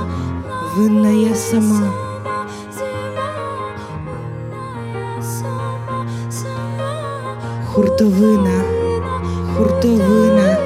винна 0.77 1.11
я 1.11 1.35
сама. 1.35 1.93
Хуртовина, 7.67 8.63
хуртовина. 9.57 10.57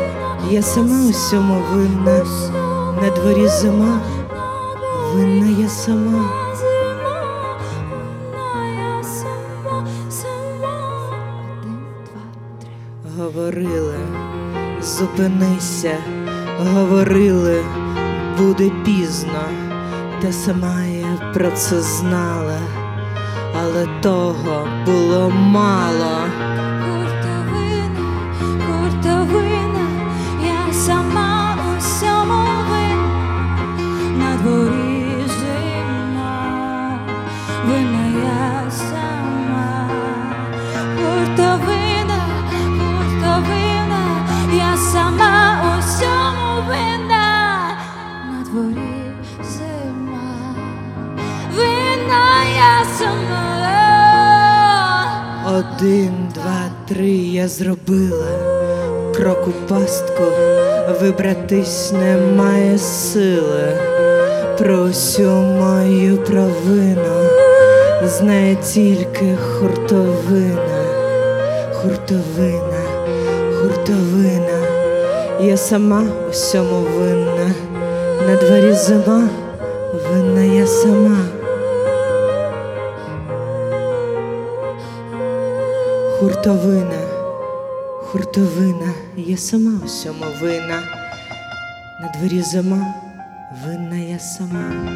Я 0.51 0.63
сама 0.63 1.11
усьому 1.11 1.63
винна. 1.73 2.25
На 3.03 3.11
дворі 3.11 3.49
зима, 3.49 4.01
винна 5.15 5.63
я 5.63 5.69
сама. 5.69 6.44
Зупинися, 15.25 15.97
говорили, 16.59 17.65
буде 18.39 18.71
пізно, 18.85 19.45
ти 20.21 20.33
сама 20.33 20.83
я 20.85 21.33
про 21.35 21.51
це 21.51 21.81
знала, 21.81 22.59
але 23.61 23.87
того 24.03 24.69
було 24.87 25.31
мало. 25.31 26.44
Зробила 57.49 58.27
крок 59.17 59.49
у 59.49 59.69
пастку, 59.69 60.23
вибратись 61.01 61.93
немає 61.93 62.79
сили. 62.79 63.79
Про 64.59 64.85
всю 64.85 65.31
мою 65.31 66.17
провину 66.17 67.29
знає 68.05 68.57
тільки 68.57 69.37
хуртовина, 69.37 70.85
хуртовина, 71.73 72.83
хуртовина. 73.61 74.59
Я 75.41 75.57
сама 75.57 76.03
у 76.29 76.31
всьому 76.31 76.81
винна, 76.99 77.55
на 78.27 78.37
дворі 78.37 78.73
зима, 78.73 79.29
винна 80.11 80.43
я 80.43 80.67
сама. 80.67 81.19
Хуртовина, 86.19 87.04
хуртовина, 88.15 88.95
я 89.17 89.37
сама 89.37 89.87
всьому 89.87 90.25
винна. 90.41 90.83
На 92.01 92.13
дворі 92.15 92.43
зима, 92.43 92.95
винна 93.65 93.97
я 93.97 94.19
сама. 94.19 94.95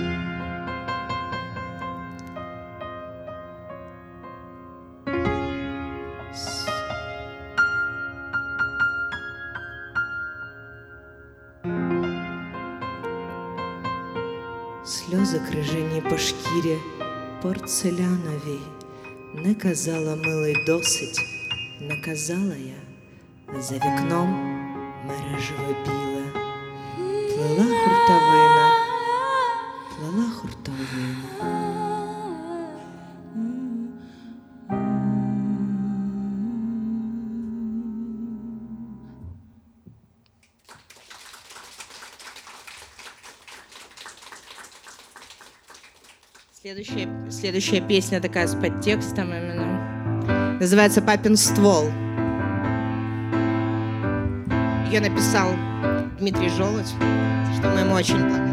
Сльози 14.84 15.40
крижані 15.50 16.02
по 16.10 16.18
шкірі 16.18 16.78
порцеляновій. 17.42 18.60
Не 19.34 19.54
казала 19.54 20.16
милий 20.16 20.56
досить, 20.66 21.20
не 21.80 22.02
казала 22.04 22.54
я, 22.54 22.87
за 23.56 23.74
вікном 23.74 24.28
мережево 25.04 25.74
біле. 25.84 26.24
Плела 27.34 27.64
хуртовина, 27.64 28.70
плела 29.96 30.30
хуртовина. 30.30 31.16
Следующая, 46.52 47.30
следующая 47.30 47.80
песня 47.80 48.20
такая 48.20 48.46
с 48.46 48.54
подтекстом 48.54 49.32
именно. 49.32 50.58
Называется 50.60 51.00
«Папин 51.00 51.36
ствол». 51.36 52.07
Ее 54.90 55.00
написал 55.00 55.50
Дмитрий 56.18 56.48
Желудь, 56.48 56.94
что 57.58 57.68
мы 57.68 57.80
ему 57.80 57.94
очень 57.94 58.16
благодарны. 58.16 58.48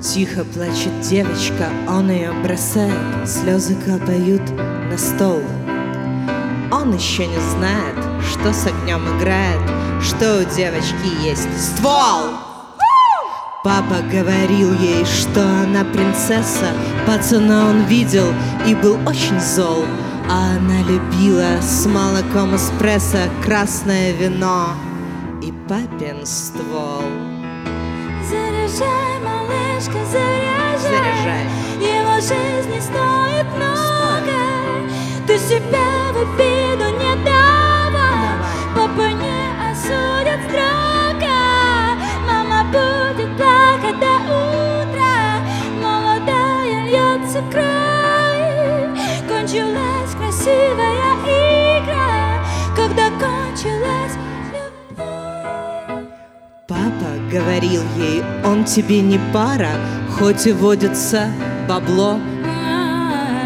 Тихо 0.00 0.44
плачет 0.44 1.00
девочка, 1.00 1.68
он 1.88 2.12
ее 2.12 2.30
бросает, 2.44 3.28
слезы 3.28 3.74
капают 3.74 4.48
на 4.88 4.96
стол. 4.96 5.42
Он 6.70 6.94
еще 6.94 7.26
не 7.26 7.40
знает, 7.40 7.96
что 8.22 8.52
с 8.52 8.68
огнем 8.68 9.00
играет, 9.18 9.60
что 10.00 10.42
у 10.42 10.54
девочки 10.54 11.24
есть 11.24 11.48
ствол. 11.60 12.49
Папа 13.62 13.96
говорил 14.10 14.72
ей, 14.72 15.04
что 15.04 15.42
она 15.42 15.84
принцесса, 15.84 16.72
пацана 17.06 17.68
он 17.68 17.82
видел 17.84 18.32
и 18.66 18.74
был 18.74 18.94
очень 19.06 19.38
зол. 19.38 19.84
А 20.30 20.56
она 20.56 20.80
любила 20.88 21.60
с 21.60 21.84
молоком 21.84 22.56
эспрессо 22.56 23.18
красное 23.44 24.12
вино 24.12 24.68
и 25.42 25.52
папин 25.68 26.24
ствол. 26.24 27.04
Заряжай, 28.30 29.20
малышка, 29.22 29.98
заряжай. 30.10 30.78
Заряжай. 30.80 31.44
Его 31.80 32.14
жизнь 32.14 32.70
не 32.70 32.80
стоит 32.80 33.46
много. 33.56 34.38
Ты 35.26 35.36
себя 35.36 36.12
в 36.14 36.16
обиду 36.16 36.98
не 36.98 37.24
давай. 37.26 37.39
Кровь. 47.50 49.00
Кончилась 49.28 50.14
красивая 50.18 51.14
игра. 51.24 52.44
Когда 52.76 53.10
кончилась 53.10 54.16
любовь. 54.52 56.04
Папа 56.68 57.10
говорил 57.30 57.82
ей, 57.96 58.22
он 58.44 58.64
тебе 58.64 59.00
не 59.00 59.20
пара, 59.32 59.72
хоть 60.18 60.46
и 60.46 60.52
водится 60.52 61.28
бабло. 61.68 62.18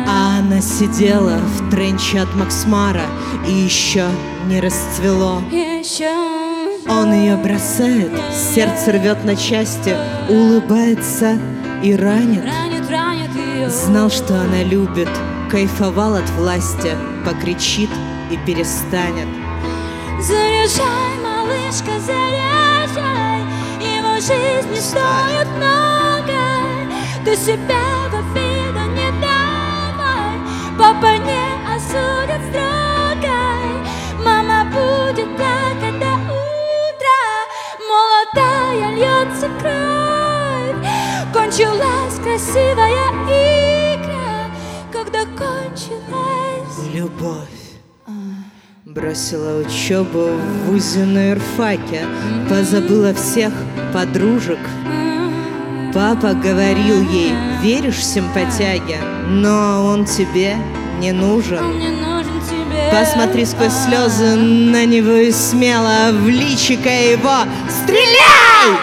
А 0.06 0.38
она 0.38 0.60
сидела 0.60 1.38
в 1.38 1.70
тренче 1.70 2.20
от 2.20 2.34
Максмара 2.34 3.06
и 3.48 3.52
еще 3.52 4.06
не 4.46 4.60
расцвело. 4.60 5.42
Он 6.86 7.12
ее 7.14 7.36
бросает, 7.36 8.10
сердце 8.54 8.92
рвет 8.92 9.24
на 9.24 9.34
части, 9.36 9.96
улыбается 10.28 11.38
и 11.82 11.96
ранит. 11.96 12.44
Знал, 13.74 14.08
что 14.08 14.40
она 14.40 14.62
любит, 14.62 15.08
кайфовал 15.50 16.14
от 16.14 16.30
власти, 16.30 16.96
покричит 17.26 17.90
и 18.30 18.36
перестанет. 18.46 19.26
Заряжай, 20.20 21.18
малышка, 21.20 21.98
заряжай 21.98 23.40
Его 23.80 24.14
жизнь 24.20 24.70
не 24.70 24.80
стоит 24.80 25.48
много 25.56 26.38
Ты 27.24 27.36
себя 27.36 28.08
в 28.10 28.14
обиду 28.14 28.92
не 28.94 29.10
давай 29.20 30.38
Папа 30.78 31.18
не 31.18 31.74
осудит 31.74 32.40
строго 32.48 33.36
Мама 34.24 34.66
будет 34.66 35.36
плакать 35.36 35.98
до 35.98 36.14
утра 36.30 37.24
Молодая 37.90 38.94
льется 38.94 39.48
кровь. 39.60 41.34
Кончилась 41.34 42.20
красивая 42.22 43.10
игра 43.24 43.43
Когда 45.14 45.46
кончилась 45.46 46.92
Любовь. 46.92 47.48
Бросила 48.84 49.60
учебу 49.60 50.26
в 50.26 50.66
ВУЗе 50.66 51.04
на 51.04 51.32
ирфаке, 51.32 52.02
позабыла 52.48 53.14
всех 53.14 53.52
подружек. 53.92 54.58
Папа 55.92 56.34
говорил 56.34 57.02
ей, 57.10 57.32
веришь 57.62 58.04
симпатяге, 58.04 58.98
но 59.28 59.84
он 59.86 60.04
тебе 60.04 60.56
не 61.00 61.12
нужен. 61.12 61.80
Посмотри 62.90 63.44
сквозь 63.44 63.72
слезы 63.72 64.34
на 64.34 64.84
него 64.84 65.12
и 65.12 65.32
смело 65.32 66.10
в 66.12 66.28
личико 66.28 66.90
его 66.90 67.44
Стреляй! 67.68 68.78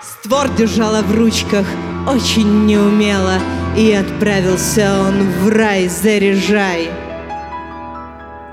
Створ 0.00 0.48
держала 0.50 1.02
в 1.02 1.14
ручках 1.14 1.66
очень 2.06 2.66
неумело 2.66 3.38
И 3.76 3.90
отправился 3.94 4.86
он 5.00 5.22
в 5.30 5.48
рай, 5.48 5.88
заряжай 5.88 6.90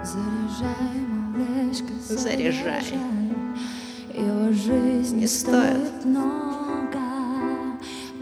Заряжай, 0.02 0.96
малышка, 1.36 1.94
Заряжай. 2.08 2.84
Его 4.14 4.54
жизнь 4.54 5.18
Не 5.18 5.28
стоит. 5.28 6.06
много. 6.06 7.00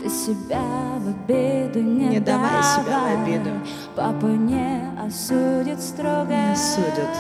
Ты 0.02 0.10
себя 0.10 0.60
в 0.98 1.08
обиду 1.08 1.82
не, 1.84 2.08
Не 2.08 2.20
давай 2.20 2.64
себя 2.64 3.00
в 3.00 3.22
обиду. 3.22 3.52
Папа 3.96 4.26
не 4.26 4.82
осудит 5.00 5.80
строго. 5.80 6.26
Не 6.28 6.54
осудит. 6.54 7.16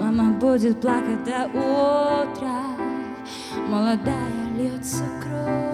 Мама 0.00 0.34
будет 0.34 0.80
плакать 0.80 1.24
до 1.24 1.46
утра. 1.46 2.62
Молодая 3.68 4.30
льется 4.56 5.02
кровь. 5.20 5.71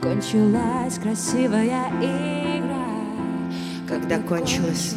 Кончилась 0.00 0.98
красивая 0.98 1.90
игра. 2.00 2.86
Когда 3.86 4.18
кончилась 4.18 4.94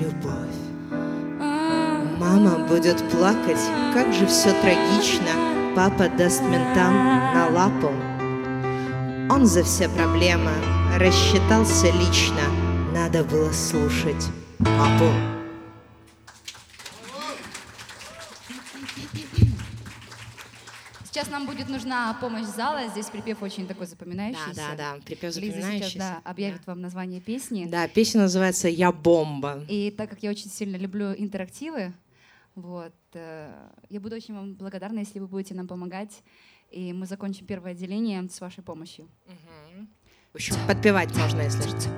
любовь. 0.00 0.56
А, 1.40 2.02
Мама 2.18 2.66
будет 2.66 2.96
плакать, 3.10 3.60
как 3.92 4.12
же 4.12 4.26
все 4.26 4.50
трагично. 4.60 5.30
Папа 5.76 6.08
даст 6.08 6.42
ментам 6.42 6.94
на 7.34 7.48
лапу. 7.50 7.92
Он 9.32 9.46
за 9.46 9.62
все 9.62 9.88
проблемы 9.88 10.50
рассчитался 10.98 11.86
лично. 11.92 12.42
Надо 12.92 13.22
было 13.22 13.52
слушать 13.52 14.26
папу 14.58 15.33
Сейчас 21.14 21.30
нам 21.30 21.46
будет 21.46 21.68
нужна 21.68 22.12
помощь 22.20 22.42
зала. 22.42 22.88
Здесь 22.88 23.06
припев 23.06 23.40
очень 23.40 23.68
такой 23.68 23.86
запоминающийся. 23.86 24.56
Да, 24.56 24.74
да, 24.76 24.94
да, 24.96 25.00
припев 25.04 25.36
Лиза 25.36 25.38
сейчас 25.38 25.54
запоминающийся. 25.54 25.98
да, 25.98 26.20
объявит 26.24 26.66
вам 26.66 26.80
название 26.80 27.20
песни. 27.20 27.66
Да, 27.66 27.86
песня 27.86 28.22
называется 28.22 28.66
«Я 28.66 28.90
бомба». 28.90 29.64
И 29.68 29.92
так 29.92 30.10
как 30.10 30.24
я 30.24 30.30
очень 30.30 30.50
сильно 30.50 30.74
люблю 30.74 31.14
интерактивы, 31.14 31.92
вот, 32.56 32.92
э, 33.12 33.48
я 33.90 34.00
буду 34.00 34.16
очень 34.16 34.34
вам 34.34 34.54
благодарна, 34.54 34.98
если 34.98 35.20
вы 35.20 35.28
будете 35.28 35.54
нам 35.54 35.68
помогать, 35.68 36.24
и 36.72 36.92
мы 36.92 37.06
закончим 37.06 37.46
первое 37.46 37.70
отделение 37.70 38.28
с 38.28 38.40
вашей 38.40 38.64
помощью. 38.64 39.08
В 40.32 40.34
общем, 40.34 40.56
подпевать 40.66 41.14
можно, 41.14 41.42
если 41.42 41.62
что. 41.62 41.90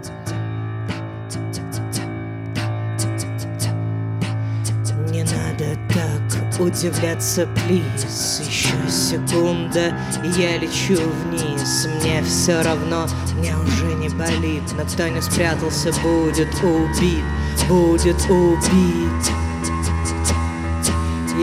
Не 5.11 5.22
надо 5.22 5.74
так 5.94 6.36
удивляться, 6.59 7.47
плиз 7.47 8.40
Еще 8.47 8.90
секунда, 8.90 9.97
я 10.37 10.59
лечу 10.59 11.01
вниз 11.25 11.88
Мне 12.01 12.23
все 12.23 12.62
равно, 12.62 13.07
мне 13.38 13.55
уже 13.57 13.95
не 13.95 14.09
болит 14.09 14.62
Но 14.77 14.85
кто 14.85 15.09
не 15.09 15.21
спрятался, 15.21 15.92
будет 16.03 16.55
убит 16.62 17.25
Будет 17.69 18.23
убит. 18.31 19.33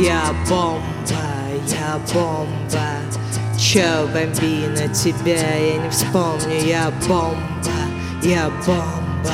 Я 0.01 0.33
бомба, 0.47 0.81
я 1.67 1.99
бомба. 2.13 3.59
Чё, 3.59 4.07
бомбина, 4.07 4.87
тебя 4.93 5.57
я 5.57 5.77
не 5.79 5.89
вспомню. 5.89 6.65
Я 6.65 6.91
бомба, 7.07 7.37
я 8.21 8.49
бомба. 8.65 9.33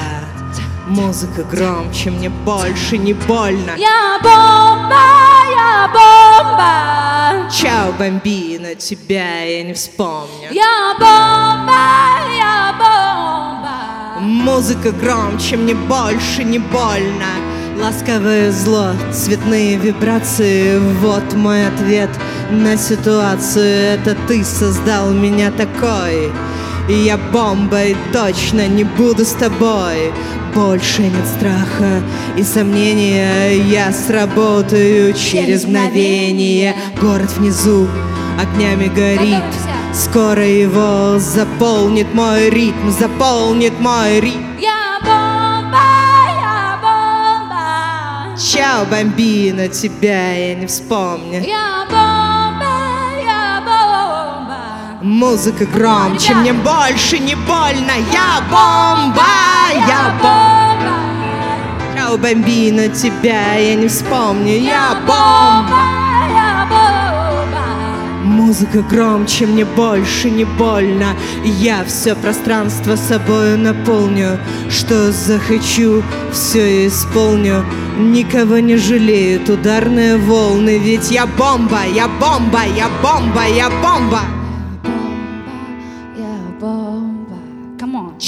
Музыка 0.88 1.44
громче, 1.44 2.10
мне 2.10 2.30
больше 2.30 2.98
не 2.98 3.14
больно. 3.14 3.76
Я 3.78 4.20
бомба, 4.24 5.29
я 5.52 5.90
бомба. 5.94 7.50
Чао, 7.52 7.92
бомбина, 7.98 8.76
тебя 8.76 9.42
я 9.42 9.64
не 9.64 9.74
вспомню. 9.74 10.50
Я 10.52 10.94
бомба, 11.00 12.34
я 12.38 12.74
бомба. 12.78 14.20
Музыка 14.22 14.92
громче, 14.92 15.58
мне 15.58 15.74
больше 15.74 16.44
не 16.44 16.60
больно. 16.60 17.32
Ласковое 17.82 18.52
зло, 18.52 18.92
цветные 19.14 19.78
вибрации. 19.78 20.78
Вот 21.00 21.34
мой 21.34 21.68
ответ 21.68 22.10
на 22.52 22.78
ситуацию. 22.78 23.96
Это 23.96 24.16
ты 24.28 24.44
создал 24.44 25.12
меня 25.12 25.52
такой 25.52 26.32
И 26.90 26.94
я 26.94 27.18
бомбой 27.18 27.96
точно 28.12 28.68
не 28.68 28.84
буду 28.84 29.24
с 29.24 29.34
тобой 29.34 30.12
Больше 30.56 31.04
нет 31.04 31.28
страха 31.38 32.02
и 32.36 32.44
сомнения 32.44 33.52
Я 33.70 33.94
сработаю 33.94 35.14
через 35.14 35.66
мгновение 35.66 36.76
Город 37.00 37.32
внизу 37.38 37.88
огнями 38.40 38.88
горит. 38.88 39.44
Скоро 39.94 40.46
его 40.46 41.20
заполнит 41.20 42.14
мой 42.14 42.50
ритм, 42.50 42.90
заполнит 42.90 43.80
мой 43.80 44.20
ритм. 44.20 44.44
Я 44.60 45.00
бомба, 45.02 45.82
я 46.40 46.80
бомба. 46.82 48.38
Чао, 48.38 48.86
бомбина, 48.86 49.68
тебя 49.68 50.34
я 50.34 50.56
не 50.56 50.68
вспомню. 50.68 51.42
Я 51.42 51.86
бомба, 51.90 52.09
Музыка 55.10 55.66
громче, 55.66 56.36
мне 56.36 56.54
больше 56.54 57.18
не 57.18 57.34
больно. 57.34 57.94
Я 58.14 58.44
бомба, 58.48 59.26
я 59.74 60.14
бомба. 60.22 60.84
бомба. 60.84 61.98
Чао, 61.98 62.16
бомбина, 62.16 62.90
тебя 62.90 63.56
я 63.56 63.74
не 63.74 63.88
вспомню. 63.88 64.60
Я 64.60 64.94
бомба. 65.08 65.66
бомба, 65.68 65.82
я 66.32 66.68
бомба. 66.70 68.24
Музыка 68.24 68.84
громче, 68.84 69.48
мне 69.48 69.66
больше 69.66 70.30
не 70.30 70.46
больно 70.46 71.16
Я 71.44 71.84
все 71.86 72.14
пространство 72.14 72.96
собою 72.96 73.58
наполню 73.58 74.38
Что 74.70 75.12
захочу, 75.12 76.04
все 76.32 76.86
исполню 76.86 77.66
Никого 77.98 78.60
не 78.60 78.78
жалеют 78.78 79.50
ударные 79.50 80.18
волны 80.18 80.78
Ведь 80.78 81.10
я 81.10 81.26
бомба, 81.26 81.80
я 81.96 82.08
бомба, 82.08 82.60
я 82.78 82.90
бомба, 83.02 83.48
я 83.48 83.70
бомба 83.82 84.22
Я 84.22 84.39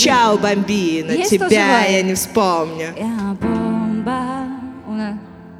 Чао, 0.03 0.37
бомбина, 0.37 1.11
Есть 1.11 1.29
тебя 1.31 1.85
я 1.85 2.01
не 2.01 2.15
вспомню 2.15 2.87
Я 2.97 3.35
бомба. 3.39 4.47
Уна. 4.87 5.19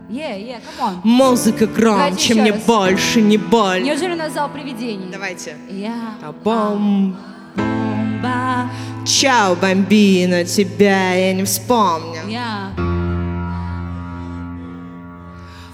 Е, 0.09 0.39
е, 0.39 0.59
камон. 0.77 0.99
Музыка 1.03 1.67
Давайте 1.67 1.81
громче, 1.81 2.23
еще 2.33 2.41
мне 2.41 2.51
раз. 2.51 2.61
больше 2.63 3.21
не 3.21 3.37
больно 3.37 3.85
Неужели 3.85 4.13
у 4.13 4.17
нас 4.17 4.33
зал 4.33 4.49
привидений? 4.49 5.07
Давайте 5.11 5.55
Я 5.69 6.15
А 6.23 6.31
бом... 6.31 7.15
бомба. 7.55 8.69
Чао, 9.05 9.55
бомбина, 9.55 10.43
тебя 10.43 11.13
я 11.13 11.33
не 11.33 11.43
вспомню 11.43 12.21
Я 12.27 12.71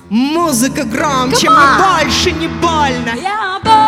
Музыка 0.10 0.84
громче, 0.84 1.50
мне 1.50 1.60
больше 1.80 2.32
не 2.32 2.48
больно. 2.48 3.12
Я 3.22 3.60
бомба, 3.64 3.87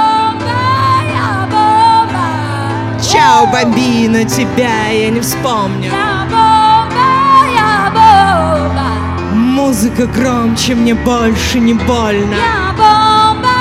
Чао, 3.01 3.47
бомбина, 3.47 4.25
тебя 4.25 4.89
я 4.89 5.09
не 5.09 5.21
вспомню. 5.21 5.89
Я 5.89 6.27
бомба, 6.29 7.07
я 7.55 7.91
бомба. 7.95 9.33
Музыка 9.33 10.05
громче, 10.05 10.75
мне 10.75 10.93
больше 10.95 11.59
не 11.59 11.73
больно. 11.73 12.35
Я 12.35 12.73
бомба, 12.75 13.55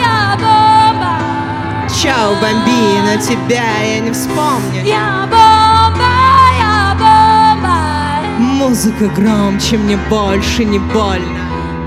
я 0.00 0.36
бомба. 0.38 1.18
Чао, 1.88 2.34
бомбина, 2.40 3.16
тебя 3.20 3.82
я 3.82 3.98
не 3.98 4.12
вспомню. 4.12 4.84
Я 4.84 5.28
бомба, 5.28 6.12
я 6.58 6.94
бомба. 6.94 7.76
Музыка 8.38 9.08
громче, 9.08 9.76
мне 9.76 9.96
больше 10.08 10.64
не 10.64 10.78
больно. 10.78 11.40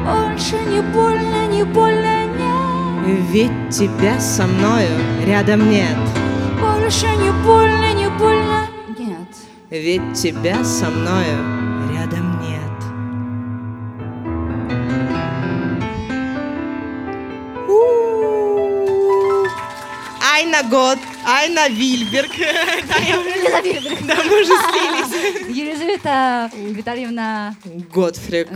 Больше 0.05 0.55
не 0.69 0.81
больно, 0.81 1.47
не 1.49 1.63
больно, 1.63 2.25
нет. 2.25 3.29
Ведь 3.31 3.69
тебя 3.69 4.19
со 4.19 4.45
мною 4.45 4.89
рядом 5.25 5.69
нет. 5.69 5.95
Больше 6.87 7.07
не 7.17 7.31
больно, 7.45 7.93
не 7.93 8.07
больно, 8.17 8.65
нет. 8.97 9.27
Ведь 9.69 10.13
тебя 10.13 10.63
со 10.63 10.89
мною 10.89 11.91
рядом 11.91 12.39
нет. 12.39 12.71
Айна 20.33 20.63
Год, 20.69 20.99
Айна 21.25 21.69
Вильберг. 21.69 22.31
Да, 22.87 22.97
я- 22.97 23.17
Да, 24.07 24.23
мы 24.23 24.41
уже 24.41 24.53
слились. 24.69 25.55
Елизавета 25.57 26.49
Витальевна 26.55 27.55
Готфрик. 27.93 28.49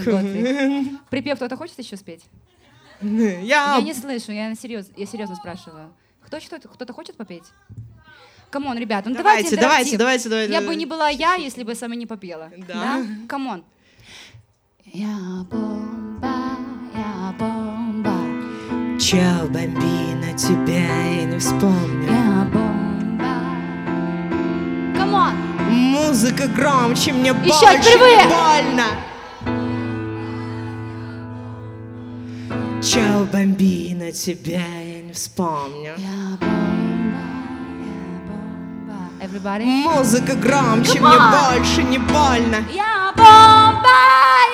Припев 1.10 1.38
кто-то 1.38 1.58
хочет 1.58 1.80
еще 1.80 1.98
спеть? 1.98 2.24
Я 3.02 3.76
Я 3.78 3.82
не 3.82 3.94
слышу, 3.94 4.32
я 4.32 4.54
серьезно, 4.56 4.94
я 4.96 5.06
серьезно 5.06 5.36
спрашиваю. 5.36 5.92
Кто 6.26 6.40
что-то, 6.40 6.68
кто-то 6.70 6.94
хочет 6.94 7.18
попеть? 7.18 7.44
Come 8.52 8.67
on, 8.67 8.78
ребята, 8.78 9.10
ну 9.10 9.16
давайте, 9.16 9.56
Давайте, 9.56 9.58
давайте, 9.58 9.98
давайте, 9.98 10.30
давайте. 10.30 10.54
Я 10.54 10.62
бы 10.62 10.76
не 10.76 10.86
была 10.86 11.08
я, 11.10 11.36
если 11.36 11.64
бы 11.64 11.74
сама 11.74 11.96
не 11.96 12.06
попела. 12.06 12.50
Да. 12.68 13.02
Камон. 13.30 13.64
Я 14.94 15.46
бомба, 15.50 16.58
я 16.94 17.34
бомба, 17.40 18.14
Чао, 19.00 19.48
бомбина, 19.48 20.34
тебя 20.38 21.06
я 21.06 21.24
не 21.26 21.38
вспомню. 21.40 22.12
я 22.12 22.46
бомба. 22.54 23.40
Come 24.98 25.18
on. 25.18 25.34
Музыка 25.70 26.48
громче, 26.48 27.14
мне 27.14 27.30
Еще 27.30 27.38
больше 27.40 27.82
впервые. 27.82 28.24
больно. 28.26 28.86
Чао, 32.84 33.26
бомбина, 33.32 34.12
тебя 34.12 34.60
я 34.84 35.02
не 35.04 35.14
вспомню. 35.14 35.94
Я 35.98 36.38
бомба. 36.42 36.81
Everybody. 39.32 39.64
Музыка 39.64 40.36
громче, 40.36 41.00
Come 41.00 41.08
мне 41.08 41.18
on. 41.18 41.32
больше 41.32 41.84
не 41.84 41.98
больно. 42.00 42.66
Я 42.70 43.14
бомба, 43.16 43.98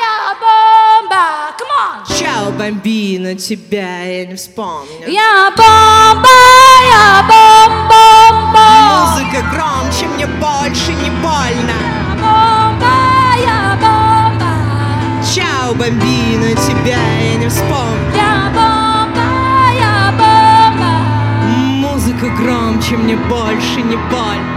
я 0.06 0.36
бомба. 0.40 1.24
Come 1.58 1.74
on. 1.82 2.20
Чао, 2.20 2.52
бомбина, 2.52 3.34
тебя 3.34 4.04
я 4.04 4.28
не 4.28 4.36
вспомню. 4.36 5.08
Я 5.08 5.50
бомба, 5.58 6.30
я 6.92 7.26
бомба. 7.28 8.66
Музыка 8.94 9.42
громче, 9.52 10.06
мне 10.10 10.28
больше 10.28 10.94
не 10.94 11.10
больно. 11.10 11.74
Я 11.74 12.16
бомба, 12.22 12.94
я 13.44 13.78
бомба. 13.82 14.52
Чао, 15.34 15.74
бомбина, 15.74 16.54
тебя 16.54 17.00
я 17.24 17.36
не 17.36 17.48
вспомню. 17.50 18.12
Я 18.16 18.52
бомба, 18.54 19.26
я 19.80 20.12
бомба. 20.12 20.92
Музыка 21.48 22.28
громче, 22.30 22.96
мне 22.96 23.16
больше 23.16 23.82
не 23.82 23.96
больно. 23.96 24.57